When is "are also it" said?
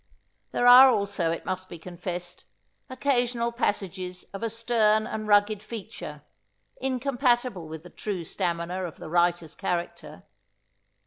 0.65-1.45